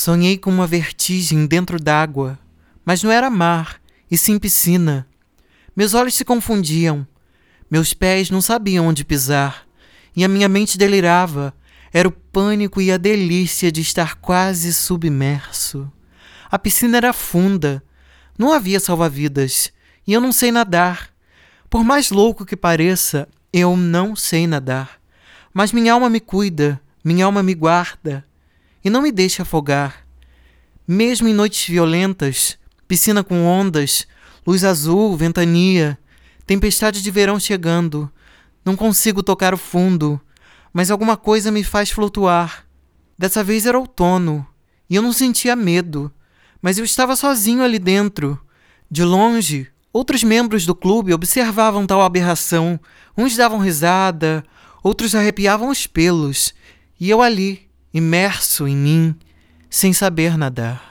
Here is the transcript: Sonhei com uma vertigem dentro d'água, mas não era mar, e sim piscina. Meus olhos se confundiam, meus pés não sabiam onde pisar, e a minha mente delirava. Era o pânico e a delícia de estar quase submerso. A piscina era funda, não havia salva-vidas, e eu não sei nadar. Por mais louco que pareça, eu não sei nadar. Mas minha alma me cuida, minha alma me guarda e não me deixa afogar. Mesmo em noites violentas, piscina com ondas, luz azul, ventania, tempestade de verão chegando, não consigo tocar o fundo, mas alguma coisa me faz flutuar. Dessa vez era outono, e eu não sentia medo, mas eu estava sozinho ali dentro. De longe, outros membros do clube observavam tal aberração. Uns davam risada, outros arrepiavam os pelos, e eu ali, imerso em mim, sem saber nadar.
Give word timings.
Sonhei 0.00 0.38
com 0.38 0.48
uma 0.48 0.66
vertigem 0.66 1.44
dentro 1.44 1.78
d'água, 1.78 2.38
mas 2.86 3.02
não 3.02 3.10
era 3.10 3.28
mar, 3.28 3.78
e 4.10 4.16
sim 4.16 4.38
piscina. 4.38 5.06
Meus 5.76 5.92
olhos 5.92 6.14
se 6.14 6.24
confundiam, 6.24 7.06
meus 7.70 7.92
pés 7.92 8.30
não 8.30 8.40
sabiam 8.40 8.86
onde 8.86 9.04
pisar, 9.04 9.66
e 10.16 10.24
a 10.24 10.28
minha 10.28 10.48
mente 10.48 10.78
delirava. 10.78 11.52
Era 11.92 12.08
o 12.08 12.12
pânico 12.12 12.80
e 12.80 12.90
a 12.90 12.96
delícia 12.96 13.70
de 13.70 13.82
estar 13.82 14.14
quase 14.14 14.72
submerso. 14.72 15.92
A 16.50 16.58
piscina 16.58 16.96
era 16.96 17.12
funda, 17.12 17.84
não 18.38 18.54
havia 18.54 18.80
salva-vidas, 18.80 19.70
e 20.06 20.14
eu 20.14 20.20
não 20.22 20.32
sei 20.32 20.50
nadar. 20.50 21.10
Por 21.68 21.84
mais 21.84 22.10
louco 22.10 22.46
que 22.46 22.56
pareça, 22.56 23.28
eu 23.52 23.76
não 23.76 24.16
sei 24.16 24.46
nadar. 24.46 24.98
Mas 25.52 25.72
minha 25.72 25.92
alma 25.92 26.08
me 26.08 26.20
cuida, 26.20 26.80
minha 27.04 27.26
alma 27.26 27.42
me 27.42 27.54
guarda 27.54 28.24
e 28.84 28.90
não 28.90 29.02
me 29.02 29.12
deixa 29.12 29.42
afogar. 29.42 30.06
Mesmo 30.86 31.28
em 31.28 31.34
noites 31.34 31.68
violentas, 31.68 32.58
piscina 32.88 33.22
com 33.22 33.44
ondas, 33.46 34.06
luz 34.46 34.64
azul, 34.64 35.16
ventania, 35.16 35.98
tempestade 36.46 37.02
de 37.02 37.10
verão 37.10 37.38
chegando, 37.38 38.10
não 38.64 38.74
consigo 38.76 39.22
tocar 39.22 39.54
o 39.54 39.58
fundo, 39.58 40.20
mas 40.72 40.90
alguma 40.90 41.16
coisa 41.16 41.50
me 41.50 41.62
faz 41.62 41.90
flutuar. 41.90 42.66
Dessa 43.16 43.44
vez 43.44 43.66
era 43.66 43.78
outono, 43.78 44.46
e 44.88 44.96
eu 44.96 45.02
não 45.02 45.12
sentia 45.12 45.54
medo, 45.54 46.12
mas 46.60 46.78
eu 46.78 46.84
estava 46.84 47.14
sozinho 47.14 47.62
ali 47.62 47.78
dentro. 47.78 48.40
De 48.90 49.04
longe, 49.04 49.68
outros 49.92 50.24
membros 50.24 50.66
do 50.66 50.74
clube 50.74 51.14
observavam 51.14 51.86
tal 51.86 52.02
aberração. 52.02 52.80
Uns 53.16 53.36
davam 53.36 53.58
risada, 53.58 54.44
outros 54.82 55.14
arrepiavam 55.14 55.68
os 55.68 55.86
pelos, 55.86 56.52
e 56.98 57.08
eu 57.08 57.22
ali, 57.22 57.69
imerso 57.92 58.66
em 58.66 58.76
mim, 58.76 59.16
sem 59.68 59.92
saber 59.92 60.36
nadar. 60.36 60.89